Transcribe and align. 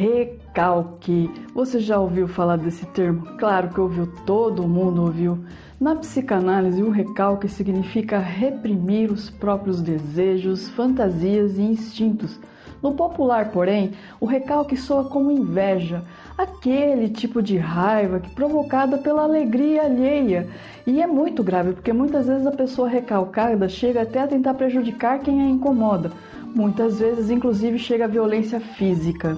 Recalque. 0.00 1.30
Você 1.54 1.78
já 1.78 1.98
ouviu 1.98 2.26
falar 2.26 2.56
desse 2.56 2.86
termo? 2.86 3.36
Claro 3.36 3.68
que 3.68 3.78
ouviu, 3.78 4.06
todo 4.24 4.66
mundo 4.66 5.02
ouviu. 5.02 5.44
Na 5.78 5.94
psicanálise, 5.94 6.82
o 6.82 6.88
recalque 6.88 7.46
significa 7.46 8.18
reprimir 8.18 9.12
os 9.12 9.28
próprios 9.28 9.82
desejos, 9.82 10.70
fantasias 10.70 11.58
e 11.58 11.60
instintos. 11.60 12.40
No 12.82 12.94
popular, 12.94 13.52
porém, 13.52 13.92
o 14.18 14.24
recalque 14.24 14.74
soa 14.74 15.04
como 15.04 15.30
inveja, 15.30 16.02
aquele 16.38 17.10
tipo 17.10 17.42
de 17.42 17.58
raiva 17.58 18.20
que 18.20 18.34
provocada 18.34 18.96
pela 18.96 19.24
alegria 19.24 19.82
alheia. 19.82 20.48
E 20.86 21.02
é 21.02 21.06
muito 21.06 21.42
grave, 21.44 21.74
porque 21.74 21.92
muitas 21.92 22.26
vezes 22.26 22.46
a 22.46 22.52
pessoa 22.52 22.88
recalcada 22.88 23.68
chega 23.68 24.00
até 24.00 24.20
a 24.20 24.26
tentar 24.26 24.54
prejudicar 24.54 25.18
quem 25.18 25.42
a 25.42 25.46
incomoda. 25.46 26.10
Muitas 26.54 26.98
vezes, 26.98 27.28
inclusive, 27.28 27.78
chega 27.78 28.06
a 28.06 28.08
violência 28.08 28.60
física. 28.60 29.36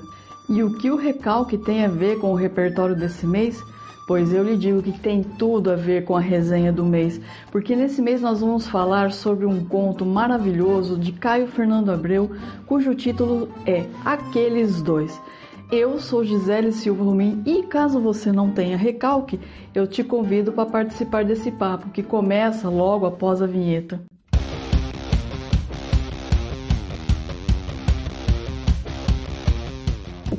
E 0.55 0.63
o 0.63 0.71
que 0.71 0.91
o 0.91 0.97
recalque 0.97 1.57
tem 1.57 1.83
a 1.83 1.89
ver 1.89 2.19
com 2.19 2.31
o 2.31 2.35
repertório 2.35 2.95
desse 2.95 3.27
mês? 3.27 3.59
Pois 4.07 4.35
eu 4.35 4.45
lhe 4.45 4.55
digo 4.55 4.83
que 4.83 4.93
tem 4.93 5.23
tudo 5.23 5.71
a 5.71 5.77
ver 5.77 6.05
com 6.05 6.15
a 6.15 6.21
resenha 6.21 6.71
do 6.71 6.85
mês, 6.85 7.19
porque 7.51 7.75
nesse 7.75 8.03
mês 8.03 8.21
nós 8.21 8.43
vamos 8.43 8.69
falar 8.69 9.13
sobre 9.13 9.47
um 9.47 9.65
conto 9.65 10.05
maravilhoso 10.05 10.99
de 10.99 11.11
Caio 11.11 11.47
Fernando 11.47 11.91
Abreu, 11.91 12.31
cujo 12.67 12.95
título 12.95 13.49
é 13.65 13.87
Aqueles 14.05 14.83
Dois. 14.83 15.19
Eu 15.71 15.99
sou 15.99 16.23
Gisele 16.23 16.71
Silva 16.71 17.03
Romim 17.03 17.43
e 17.47 17.63
caso 17.63 17.99
você 17.99 18.31
não 18.31 18.51
tenha 18.51 18.77
recalque, 18.77 19.41
eu 19.75 19.87
te 19.87 20.05
convido 20.05 20.53
para 20.53 20.69
participar 20.69 21.25
desse 21.25 21.51
papo 21.51 21.89
que 21.89 22.03
começa 22.03 22.69
logo 22.69 23.07
após 23.07 23.41
a 23.41 23.47
vinheta. 23.47 24.03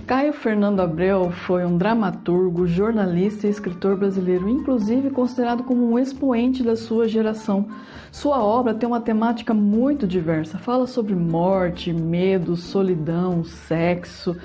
Caio 0.06 0.34
Fernando 0.34 0.82
Abreu 0.82 1.32
foi 1.32 1.66
um 1.66 1.78
dramaturgo, 1.78 2.68
jornalista 2.68 3.48
e 3.48 3.50
escritor 3.50 3.96
brasileiro, 3.96 4.50
inclusive 4.50 5.10
considerado 5.10 5.64
como 5.64 5.90
um 5.90 5.98
expoente 5.98 6.62
da 6.62 6.76
sua 6.76 7.08
geração. 7.08 7.70
Sua 8.12 8.44
obra 8.44 8.74
tem 8.74 8.86
uma 8.86 9.00
temática 9.00 9.54
muito 9.54 10.06
diversa, 10.06 10.58
fala 10.58 10.88
sobre 10.88 11.16
morte, 11.16 11.94
medo, 11.94 12.58
solidão, 12.58 13.46
sexo 13.46 14.36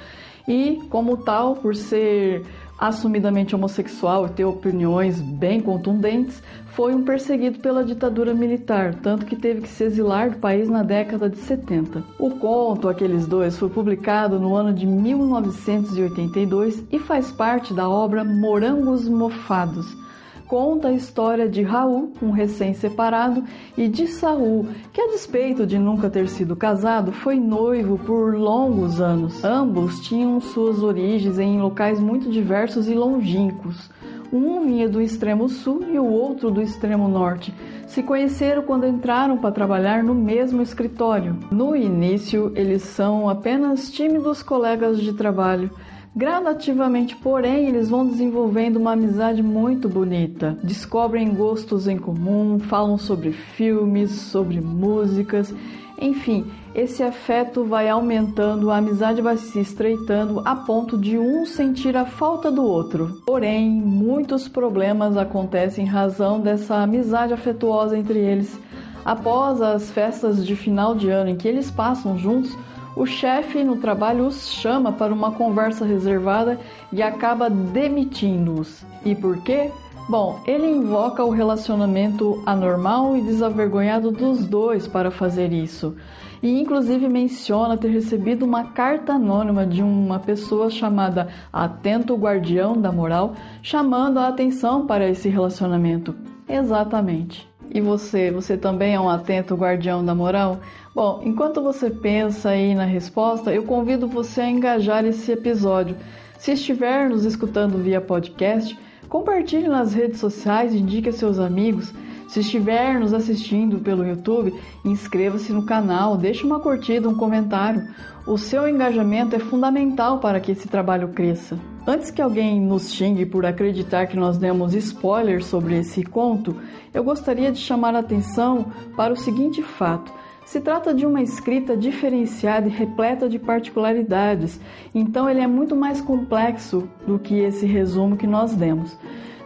e, 0.47 0.81
como 0.89 1.17
tal, 1.17 1.57
por 1.57 1.75
ser 1.75 2.45
assumidamente 2.79 3.55
homossexual 3.55 4.27
e 4.27 4.31
ter 4.31 4.45
opiniões 4.45 5.21
bem 5.21 5.61
contundentes, 5.61 6.43
foi 6.69 6.95
um 6.95 7.05
perseguido 7.05 7.59
pela 7.59 7.85
ditadura 7.85 8.33
militar, 8.33 8.95
tanto 8.95 9.27
que 9.27 9.35
teve 9.35 9.63
que 9.63 9.69
se 9.69 9.83
exilar 9.85 10.31
do 10.31 10.39
país 10.39 10.69
na 10.69 10.85
década 10.85 11.29
de 11.29 11.39
70. 11.39 12.05
O 12.19 12.31
conto 12.31 12.89
Aqueles 12.89 13.27
Dois 13.27 13.59
foi 13.59 13.69
publicado 13.69 14.39
no 14.39 14.55
ano 14.55 14.73
de 14.73 14.87
1982 14.87 16.85
e 16.93 17.01
faz 17.01 17.33
parte 17.33 17.75
da 17.75 17.89
obra 17.89 18.23
Morangos 18.23 19.09
Mofados 19.09 20.08
conta 20.49 20.89
a 20.89 20.93
história 20.93 21.47
de 21.47 21.63
Raul, 21.63 22.11
um 22.23 22.31
recém-separado, 22.31 23.45
e 23.77 23.87
de 23.87 24.07
Saul, 24.07 24.67
que, 24.93 25.01
a 25.01 25.09
despeito 25.09 25.67
de 25.67 25.79
nunca 25.79 26.09
ter 26.09 26.27
sido 26.29 26.57
casado, 26.57 27.13
foi 27.13 27.39
noivo 27.39 27.99
por 27.99 28.35
longos 28.35 29.01
anos. 29.01 29.45
Ambos 29.45 30.01
tinham 30.01 30.41
suas 30.41 30.83
origens 30.83 31.39
em 31.39 31.61
locais 31.61 32.01
muito 32.01 32.31
diversos 32.31 32.89
e 32.89 32.95
longínquos. 32.95 33.91
Um 34.33 34.65
vinha 34.65 34.89
do 34.89 35.01
extremo 35.01 35.49
sul 35.49 35.85
e 35.91 35.99
o 35.99 36.05
outro 36.05 36.51
do 36.51 36.61
extremo 36.61 37.09
norte. 37.09 37.55
Se 37.87 38.03
conheceram 38.03 38.63
quando 38.63 38.87
entraram 38.87 39.39
para 39.39 39.53
trabalhar 39.53 40.03
no 40.03 40.15
mesmo 40.15 40.61
escritório. 40.61 41.37
No 41.51 41.75
início, 41.77 42.53
eles 42.55 42.83
são 42.83 43.29
apenas 43.29 43.91
tímidos 43.91 44.43
colegas 44.43 44.99
de 44.99 45.13
trabalho 45.13 45.71
Gradativamente, 46.19 47.15
porém, 47.15 47.69
eles 47.69 47.89
vão 47.89 48.05
desenvolvendo 48.05 48.77
uma 48.77 48.95
amizade 48.95 49.41
muito 49.41 49.89
bonita. 49.89 50.59
Descobrem 50.65 51.33
gostos 51.33 51.87
em 51.87 51.97
comum, 51.97 52.59
falam 52.59 52.99
sobre 52.99 53.31
filmes, 53.31 54.11
sobre 54.11 54.61
músicas, 54.61 55.55
enfim, 56.01 56.45
esse 56.75 57.05
afeto 57.05 57.63
vai 57.63 57.89
aumentando, 57.89 58.69
a 58.69 58.79
amizade 58.79 59.23
vai 59.23 59.37
se 59.37 59.61
estreitando 59.61 60.43
a 60.45 60.57
ponto 60.57 60.99
de 60.99 61.17
um 61.17 61.47
sentir 61.47 61.97
a 61.97 62.05
falta 62.05 62.51
do 62.51 62.65
outro. 62.65 63.23
Porém, 63.25 63.71
muitos 63.71 64.49
problemas 64.49 65.17
acontecem 65.17 65.85
em 65.85 65.89
razão 65.89 66.41
dessa 66.41 66.79
amizade 66.79 67.33
afetuosa 67.33 67.97
entre 67.97 68.19
eles. 68.19 68.61
Após 69.05 69.63
as 69.63 69.89
festas 69.93 70.45
de 70.45 70.57
final 70.57 70.97
de 70.97 71.11
ano 71.11 71.31
em 71.31 71.37
que 71.37 71.47
eles 71.47 71.71
passam 71.71 72.19
juntos, 72.19 72.59
o 72.99 73.07
chefe 73.07 73.63
no 73.63 73.77
trabalho 73.77 74.27
os 74.27 74.51
chama 74.51 74.91
para 74.91 75.15
uma 75.15 75.31
conversa 75.31 75.85
reservada 75.85 76.59
e 76.93 77.01
acaba 77.01 77.49
demitindo-os. 77.49 78.85
E 79.05 79.15
por 79.15 79.41
quê? 79.45 79.71
Bom, 80.09 80.41
ele 80.45 80.67
invoca 80.67 81.23
o 81.23 81.31
relacionamento 81.31 82.43
anormal 82.45 83.17
e 83.17 83.21
desavergonhado 83.21 84.11
dos 84.11 84.45
dois 84.45 84.89
para 84.89 85.13
fazer 85.13 85.53
isso. 85.53 85.95
E 86.43 86.61
inclusive 86.61 87.09
menciona 87.09 87.77
ter 87.77 87.89
recebido 87.89 88.45
uma 88.45 88.65
carta 88.73 89.13
anônima 89.13 89.65
de 89.65 89.81
uma 89.81 90.19
pessoa 90.19 90.69
chamada 90.69 91.29
Atento 91.53 92.17
Guardião 92.17 92.77
da 92.77 92.91
Moral, 92.91 93.35
chamando 93.63 94.19
a 94.19 94.27
atenção 94.27 94.87
para 94.87 95.09
esse 95.09 95.29
relacionamento. 95.29 96.17
Exatamente. 96.49 97.48
E 97.71 97.81
você, 97.81 98.31
você 98.31 98.57
também 98.57 98.95
é 98.95 99.01
um 99.01 99.09
atento 99.09 99.55
guardião 99.55 100.05
da 100.05 100.15
moral? 100.15 100.61
Bom, 100.95 101.21
enquanto 101.23 101.63
você 101.63 101.91
pensa 101.91 102.51
aí 102.51 102.75
na 102.75 102.85
resposta, 102.85 103.53
eu 103.53 103.63
convido 103.63 104.09
você 104.09 104.41
a 104.41 104.51
engajar 104.51 105.05
esse 105.05 105.31
episódio. 105.31 105.97
Se 106.39 106.53
estiver 106.53 107.09
nos 107.09 107.25
escutando 107.25 107.79
via 107.79 108.01
podcast, 108.01 108.79
compartilhe 109.09 109.69
nas 109.69 109.93
redes 109.93 110.19
sociais, 110.19 110.75
indique 110.75 111.09
a 111.09 111.13
seus 111.13 111.39
amigos. 111.39 111.93
Se 112.29 112.41
estiver 112.41 113.01
nos 113.01 113.15
assistindo 113.15 113.79
pelo 113.79 114.07
YouTube, 114.07 114.53
inscreva-se 114.85 115.51
no 115.51 115.65
canal, 115.65 116.15
deixe 116.15 116.45
uma 116.45 116.61
curtida, 116.61 117.09
um 117.09 117.15
comentário. 117.15 117.89
O 118.27 118.37
seu 118.37 118.69
engajamento 118.69 119.35
é 119.35 119.39
fundamental 119.39 120.19
para 120.19 120.39
que 120.39 120.53
esse 120.53 120.69
trabalho 120.69 121.09
cresça. 121.09 121.59
Antes 121.87 122.11
que 122.11 122.21
alguém 122.21 122.61
nos 122.61 122.93
xingue 122.93 123.25
por 123.25 123.47
acreditar 123.47 124.07
que 124.09 124.17
nós 124.17 124.37
demos 124.37 124.75
spoilers 124.75 125.47
sobre 125.47 125.79
esse 125.79 126.05
conto, 126.05 126.55
eu 126.93 127.03
gostaria 127.03 127.51
de 127.51 127.59
chamar 127.59 127.95
a 127.95 128.01
atenção 128.01 128.67
para 128.95 129.15
o 129.15 129.17
seguinte 129.17 129.63
fato. 129.63 130.13
Se 130.45 130.61
trata 130.61 130.93
de 130.93 131.07
uma 131.07 131.23
escrita 131.23 131.75
diferenciada 131.75 132.69
e 132.69 132.71
repleta 132.71 133.27
de 133.27 133.39
particularidades, 133.39 134.61
então 134.95 135.31
ele 135.31 135.41
é 135.41 135.47
muito 135.47 135.75
mais 135.75 136.03
complexo 136.03 136.87
do 137.07 137.19
que 137.19 137.39
esse 137.39 137.65
resumo 137.65 138.19
que 138.19 138.27
nós 138.27 138.55
demos. 138.55 138.99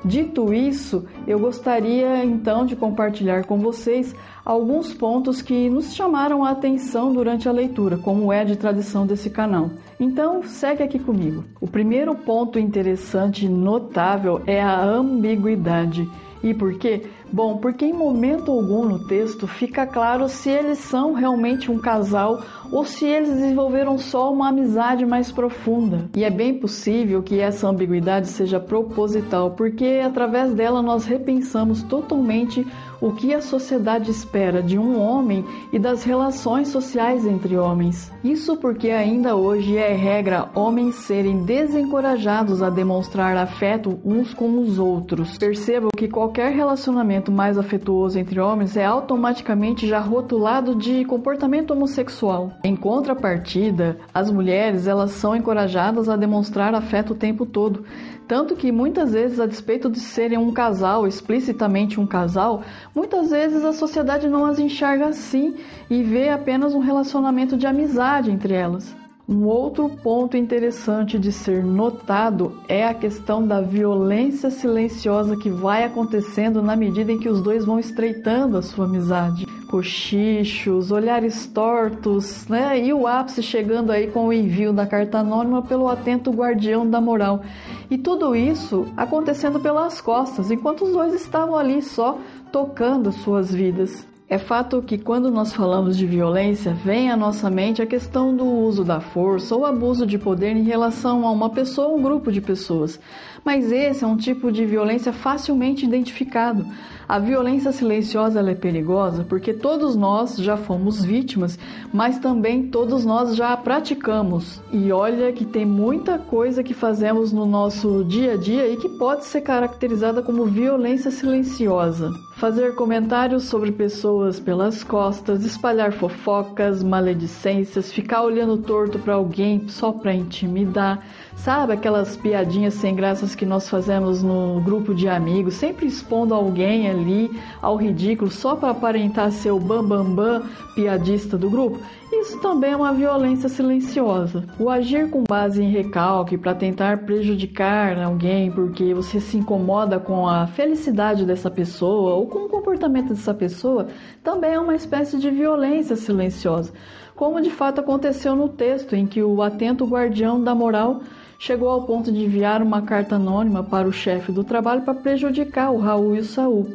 Dito 0.04 0.52
isso, 0.52 1.06
eu 1.28 1.38
gostaria 1.38 2.24
então 2.24 2.66
de 2.66 2.74
compartilhar 2.74 3.44
com 3.44 3.58
vocês 3.58 4.14
alguns 4.44 4.92
pontos 4.92 5.40
que 5.40 5.70
nos 5.70 5.94
chamaram 5.94 6.44
a 6.44 6.50
atenção 6.50 7.12
durante 7.12 7.48
a 7.48 7.52
leitura, 7.52 7.96
como 7.96 8.32
é 8.32 8.44
de 8.44 8.56
tradição 8.56 9.06
desse 9.06 9.30
canal. 9.30 9.70
Então, 10.00 10.42
segue 10.42 10.82
aqui 10.82 10.98
comigo. 10.98 11.44
O 11.60 11.68
primeiro 11.68 12.16
ponto 12.16 12.58
interessante 12.58 13.46
e 13.46 13.48
notável 13.48 14.42
é 14.44 14.60
a 14.60 14.82
ambiguidade. 14.82 16.08
E 16.42 16.52
por 16.52 16.74
quê? 16.74 17.02
Bom, 17.32 17.56
porque 17.56 17.86
em 17.86 17.94
momento 17.94 18.50
algum 18.50 18.84
no 18.84 18.98
texto 19.06 19.46
fica 19.46 19.86
claro 19.86 20.28
se 20.28 20.50
eles 20.50 20.78
são 20.78 21.14
realmente 21.14 21.70
um 21.70 21.78
casal 21.78 22.42
ou 22.72 22.84
se 22.84 23.04
eles 23.04 23.28
desenvolveram 23.28 23.98
só 23.98 24.32
uma 24.32 24.48
amizade 24.48 25.06
mais 25.06 25.30
profunda. 25.30 26.08
E 26.16 26.24
é 26.24 26.30
bem 26.30 26.58
possível 26.58 27.22
que 27.22 27.38
essa 27.38 27.68
ambiguidade 27.68 28.28
seja 28.28 28.58
proposital, 28.58 29.52
porque 29.52 30.00
através 30.04 30.54
dela 30.54 30.82
nós 30.82 31.04
repensamos 31.04 31.82
totalmente 31.82 32.66
o 33.00 33.12
que 33.12 33.34
a 33.34 33.42
sociedade 33.42 34.10
espera 34.10 34.62
de 34.62 34.78
um 34.78 34.98
homem 34.98 35.44
e 35.72 35.78
das 35.78 36.04
relações 36.04 36.68
sociais 36.68 37.26
entre 37.26 37.58
homens. 37.58 38.10
Isso 38.22 38.56
porque 38.56 38.90
ainda 38.90 39.36
hoje 39.36 39.76
é 39.76 39.92
regra 39.92 40.48
homens 40.54 40.94
serem 40.94 41.42
desencorajados 41.44 42.62
a 42.62 42.70
demonstrar 42.70 43.36
afeto 43.36 43.98
uns 44.04 44.32
com 44.32 44.58
os 44.60 44.78
outros. 44.78 45.36
Percebam 45.36 45.90
que 45.96 46.08
qualquer 46.08 46.52
relacionamento 46.52 47.21
mais 47.30 47.58
afetuoso 47.58 48.18
entre 48.18 48.40
homens 48.40 48.76
é 48.76 48.84
automaticamente 48.84 49.86
já 49.86 50.00
rotulado 50.00 50.74
de 50.74 51.04
comportamento 51.04 51.72
homossexual. 51.72 52.52
Em 52.64 52.74
contrapartida, 52.74 53.98
as 54.12 54.30
mulheres 54.30 54.86
elas 54.86 55.12
são 55.12 55.36
encorajadas 55.36 56.08
a 56.08 56.16
demonstrar 56.16 56.74
afeto 56.74 57.12
o 57.12 57.16
tempo 57.16 57.44
todo, 57.44 57.84
tanto 58.26 58.56
que 58.56 58.72
muitas 58.72 59.12
vezes, 59.12 59.38
a 59.38 59.46
despeito 59.46 59.90
de 59.90 60.00
serem 60.00 60.38
um 60.38 60.52
casal, 60.52 61.06
explicitamente 61.06 62.00
um 62.00 62.06
casal, 62.06 62.62
muitas 62.94 63.30
vezes 63.30 63.64
a 63.64 63.72
sociedade 63.72 64.26
não 64.26 64.46
as 64.46 64.58
enxerga 64.58 65.08
assim 65.08 65.54
e 65.90 66.02
vê 66.02 66.30
apenas 66.30 66.74
um 66.74 66.80
relacionamento 66.80 67.56
de 67.56 67.66
amizade 67.66 68.30
entre 68.30 68.54
elas. 68.54 69.01
Um 69.28 69.44
outro 69.46 69.88
ponto 69.88 70.36
interessante 70.36 71.16
de 71.16 71.30
ser 71.30 71.64
notado 71.64 72.58
é 72.68 72.84
a 72.84 72.92
questão 72.92 73.46
da 73.46 73.60
violência 73.60 74.50
silenciosa 74.50 75.36
que 75.36 75.48
vai 75.48 75.84
acontecendo 75.84 76.60
na 76.60 76.74
medida 76.74 77.12
em 77.12 77.18
que 77.20 77.28
os 77.28 77.40
dois 77.40 77.64
vão 77.64 77.78
estreitando 77.78 78.58
a 78.58 78.62
sua 78.62 78.84
amizade. 78.84 79.46
Cochichos, 79.68 80.90
olhares 80.90 81.46
tortos, 81.46 82.48
né? 82.48 82.84
E 82.84 82.92
o 82.92 83.06
ápice 83.06 83.44
chegando 83.44 83.92
aí 83.92 84.08
com 84.08 84.26
o 84.26 84.32
envio 84.32 84.72
da 84.72 84.86
carta 84.86 85.20
anônima 85.20 85.62
pelo 85.62 85.88
atento 85.88 86.32
guardião 86.32 86.88
da 86.88 87.00
moral. 87.00 87.42
E 87.88 87.96
tudo 87.96 88.34
isso 88.34 88.86
acontecendo 88.96 89.60
pelas 89.60 90.00
costas, 90.00 90.50
enquanto 90.50 90.82
os 90.82 90.92
dois 90.92 91.14
estavam 91.14 91.56
ali 91.56 91.80
só 91.80 92.18
tocando 92.50 93.12
suas 93.12 93.54
vidas. 93.54 94.11
É 94.32 94.38
fato 94.38 94.80
que 94.80 94.96
quando 94.96 95.30
nós 95.30 95.52
falamos 95.52 95.94
de 95.94 96.06
violência, 96.06 96.72
vem 96.72 97.10
à 97.10 97.16
nossa 97.18 97.50
mente 97.50 97.82
a 97.82 97.86
questão 97.86 98.34
do 98.34 98.46
uso 98.46 98.82
da 98.82 98.98
força 98.98 99.54
ou 99.54 99.66
abuso 99.66 100.06
de 100.06 100.16
poder 100.16 100.56
em 100.56 100.62
relação 100.62 101.26
a 101.26 101.30
uma 101.30 101.50
pessoa 101.50 101.88
ou 101.88 101.98
um 101.98 102.02
grupo 102.02 102.32
de 102.32 102.40
pessoas. 102.40 102.98
Mas 103.44 103.70
esse 103.70 104.02
é 104.02 104.06
um 104.06 104.16
tipo 104.16 104.50
de 104.50 104.64
violência 104.64 105.12
facilmente 105.12 105.84
identificado. 105.84 106.64
A 107.12 107.18
violência 107.18 107.72
silenciosa 107.72 108.40
é 108.40 108.54
perigosa 108.54 109.22
porque 109.28 109.52
todos 109.52 109.94
nós 109.94 110.38
já 110.38 110.56
fomos 110.56 111.04
vítimas, 111.04 111.58
mas 111.92 112.18
também 112.18 112.68
todos 112.68 113.04
nós 113.04 113.36
já 113.36 113.52
a 113.52 113.56
praticamos. 113.58 114.62
E 114.72 114.90
olha 114.90 115.30
que 115.30 115.44
tem 115.44 115.66
muita 115.66 116.18
coisa 116.18 116.62
que 116.62 116.72
fazemos 116.72 117.30
no 117.30 117.44
nosso 117.44 118.02
dia 118.02 118.32
a 118.32 118.36
dia 118.38 118.66
e 118.66 118.78
que 118.78 118.88
pode 118.88 119.26
ser 119.26 119.42
caracterizada 119.42 120.22
como 120.22 120.46
violência 120.46 121.10
silenciosa 121.10 122.10
fazer 122.42 122.74
comentários 122.74 123.44
sobre 123.44 123.70
pessoas 123.70 124.40
pelas 124.40 124.82
costas, 124.82 125.44
espalhar 125.44 125.92
fofocas, 125.92 126.82
maledicências, 126.82 127.92
ficar 127.92 128.22
olhando 128.22 128.56
torto 128.56 128.98
para 128.98 129.14
alguém 129.14 129.68
só 129.68 129.92
para 129.92 130.12
intimidar, 130.12 131.06
sabe 131.36 131.72
aquelas 131.72 132.16
piadinhas 132.16 132.74
sem 132.74 132.94
graças 132.94 133.34
que 133.34 133.44
nós 133.44 133.68
fazemos 133.68 134.22
no 134.22 134.60
grupo 134.60 134.94
de 134.94 135.08
amigos, 135.08 135.54
sempre 135.54 135.86
expondo 135.86 136.34
alguém 136.34 136.88
ali 136.88 137.30
ao 137.60 137.76
ridículo 137.76 138.30
só 138.30 138.54
para 138.54 138.70
aparentar 138.70 139.32
ser 139.32 139.50
o 139.50 139.58
bambambam 139.58 140.14
bam, 140.14 140.40
bam, 140.40 140.42
piadista 140.74 141.36
do 141.36 141.50
grupo? 141.50 141.78
Isso 142.14 142.38
também 142.40 142.72
é 142.72 142.76
uma 142.76 142.92
violência 142.92 143.48
silenciosa. 143.48 144.44
O 144.58 144.68
agir 144.68 145.08
com 145.08 145.24
base 145.26 145.62
em 145.62 145.70
recalque 145.70 146.36
para 146.36 146.54
tentar 146.54 147.06
prejudicar 147.06 147.98
alguém 147.98 148.50
porque 148.50 148.92
você 148.92 149.18
se 149.18 149.38
incomoda 149.38 149.98
com 149.98 150.28
a 150.28 150.46
felicidade 150.46 151.24
dessa 151.24 151.50
pessoa 151.50 152.14
ou 152.14 152.26
com 152.26 152.40
o 152.40 152.48
comportamento 152.48 153.08
dessa 153.08 153.32
pessoa 153.32 153.88
também 154.22 154.52
é 154.52 154.60
uma 154.60 154.74
espécie 154.74 155.18
de 155.18 155.30
violência 155.30 155.96
silenciosa, 155.96 156.72
como 157.16 157.40
de 157.40 157.50
fato 157.50 157.80
aconteceu 157.80 158.36
no 158.36 158.48
texto 158.48 158.94
em 158.94 159.06
que 159.06 159.22
o 159.22 159.42
atento 159.42 159.86
guardião 159.86 160.42
da 160.42 160.54
moral 160.54 161.00
chegou 161.42 161.68
ao 161.68 161.82
ponto 161.82 162.12
de 162.12 162.24
enviar 162.24 162.62
uma 162.62 162.82
carta 162.82 163.16
anônima 163.16 163.64
para 163.64 163.88
o 163.88 163.92
chefe 163.92 164.30
do 164.30 164.44
trabalho 164.44 164.82
para 164.82 164.94
prejudicar 164.94 165.72
o 165.72 165.78
Raul 165.78 166.14
e 166.14 166.20
o 166.20 166.24
Saul. 166.24 166.68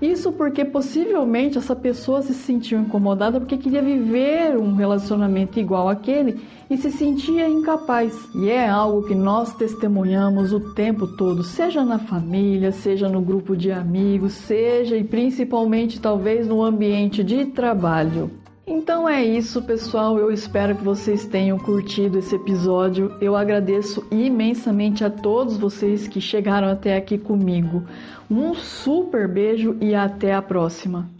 Isso 0.00 0.30
porque 0.30 0.62
possivelmente 0.62 1.56
essa 1.56 1.74
pessoa 1.74 2.20
se 2.20 2.34
sentiu 2.34 2.78
incomodada 2.78 3.40
porque 3.40 3.56
queria 3.56 3.80
viver 3.80 4.58
um 4.58 4.74
relacionamento 4.74 5.58
igual 5.58 5.88
aquele 5.88 6.38
e 6.68 6.76
se 6.76 6.90
sentia 6.90 7.48
incapaz. 7.48 8.14
E 8.34 8.50
é 8.50 8.68
algo 8.68 9.08
que 9.08 9.14
nós 9.14 9.54
testemunhamos 9.54 10.52
o 10.52 10.74
tempo 10.74 11.06
todo, 11.06 11.42
seja 11.42 11.82
na 11.82 11.98
família, 11.98 12.72
seja 12.72 13.08
no 13.08 13.22
grupo 13.22 13.56
de 13.56 13.72
amigos, 13.72 14.34
seja 14.34 14.98
e 14.98 15.04
principalmente 15.04 15.98
talvez 15.98 16.46
no 16.46 16.62
ambiente 16.62 17.24
de 17.24 17.46
trabalho. 17.46 18.30
Então 18.66 19.08
é 19.08 19.24
isso, 19.24 19.62
pessoal. 19.62 20.18
Eu 20.18 20.30
espero 20.30 20.76
que 20.76 20.84
vocês 20.84 21.26
tenham 21.26 21.58
curtido 21.58 22.18
esse 22.18 22.34
episódio. 22.36 23.16
Eu 23.20 23.34
agradeço 23.36 24.06
imensamente 24.10 25.04
a 25.04 25.10
todos 25.10 25.56
vocês 25.56 26.06
que 26.06 26.20
chegaram 26.20 26.68
até 26.68 26.96
aqui 26.96 27.18
comigo. 27.18 27.82
Um 28.30 28.54
super 28.54 29.26
beijo 29.26 29.76
e 29.80 29.94
até 29.94 30.32
a 30.32 30.42
próxima. 30.42 31.19